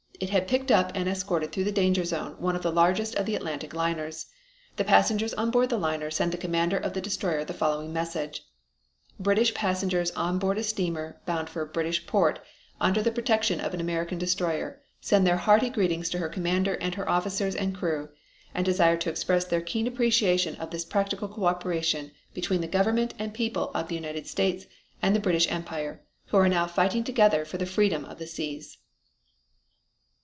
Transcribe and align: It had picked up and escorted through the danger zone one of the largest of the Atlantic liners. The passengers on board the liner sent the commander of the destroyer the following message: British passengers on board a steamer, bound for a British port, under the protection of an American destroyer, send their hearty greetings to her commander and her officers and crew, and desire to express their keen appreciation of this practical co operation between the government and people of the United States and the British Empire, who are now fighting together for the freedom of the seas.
It 0.23 0.29
had 0.29 0.47
picked 0.47 0.69
up 0.69 0.91
and 0.93 1.09
escorted 1.09 1.51
through 1.51 1.63
the 1.63 1.71
danger 1.71 2.05
zone 2.05 2.33
one 2.37 2.55
of 2.55 2.61
the 2.61 2.71
largest 2.71 3.15
of 3.15 3.25
the 3.25 3.33
Atlantic 3.33 3.73
liners. 3.73 4.27
The 4.75 4.83
passengers 4.83 5.33
on 5.33 5.49
board 5.49 5.69
the 5.71 5.79
liner 5.79 6.11
sent 6.11 6.31
the 6.31 6.37
commander 6.37 6.77
of 6.77 6.93
the 6.93 7.01
destroyer 7.01 7.43
the 7.43 7.55
following 7.55 7.91
message: 7.91 8.43
British 9.19 9.55
passengers 9.55 10.11
on 10.11 10.37
board 10.37 10.59
a 10.59 10.63
steamer, 10.63 11.19
bound 11.25 11.49
for 11.49 11.63
a 11.63 11.65
British 11.65 12.05
port, 12.05 12.37
under 12.79 13.01
the 13.01 13.11
protection 13.11 13.59
of 13.59 13.73
an 13.73 13.81
American 13.81 14.19
destroyer, 14.19 14.79
send 14.99 15.25
their 15.25 15.37
hearty 15.37 15.71
greetings 15.71 16.07
to 16.11 16.19
her 16.19 16.29
commander 16.29 16.75
and 16.75 16.93
her 16.93 17.09
officers 17.09 17.55
and 17.55 17.73
crew, 17.75 18.07
and 18.53 18.63
desire 18.63 18.97
to 18.97 19.09
express 19.09 19.45
their 19.45 19.59
keen 19.61 19.87
appreciation 19.87 20.53
of 20.57 20.69
this 20.69 20.85
practical 20.85 21.29
co 21.29 21.45
operation 21.45 22.11
between 22.35 22.61
the 22.61 22.67
government 22.67 23.15
and 23.17 23.33
people 23.33 23.71
of 23.73 23.87
the 23.87 23.95
United 23.95 24.27
States 24.27 24.67
and 25.01 25.15
the 25.15 25.19
British 25.19 25.51
Empire, 25.51 26.03
who 26.27 26.37
are 26.37 26.47
now 26.47 26.67
fighting 26.67 27.03
together 27.03 27.43
for 27.43 27.57
the 27.57 27.65
freedom 27.65 28.05
of 28.05 28.19
the 28.19 28.27
seas. 28.27 28.77